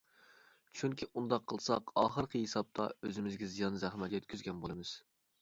چۈنكى 0.79 1.07
ئۇنداق 1.11 1.45
قىلساق 1.53 1.91
ئاخىرقى 2.03 2.41
ھېسابتا 2.45 2.87
ئۆزىمىزگە 3.03 3.51
زىيان-زەخمەت 3.53 4.19
يەتكۈزگەن 4.19 4.67
بولىمىز. 4.67 4.97